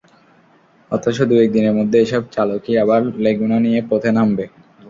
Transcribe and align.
অথচ 0.91 1.17
দুয়েক 1.29 1.49
দিনের 1.55 1.77
মধ্যে 1.79 1.97
এসব 1.99 2.23
চালকই 2.31 2.73
আবার 2.83 3.01
লেগুনা 3.23 3.57
নিয়ে 3.65 3.79
পথে 3.89 4.09
নামবে। 4.17 4.45